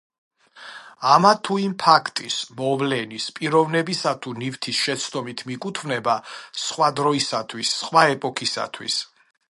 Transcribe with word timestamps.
ამა 1.15 1.33
თუ 1.47 1.57
იმ 1.65 1.75
ფაქტის, 1.83 2.37
მოვლენის, 2.61 3.27
პიროვნებისა 3.35 4.15
თუ 4.23 4.35
ნივთის 4.41 4.81
შეცდომით 4.87 5.45
მიკუთვნება 5.51 6.17
სხვა 6.65 6.91
დროისათვის, 7.01 7.75
სხვა 7.83 8.07
ეპოქისათვის. 8.19 8.99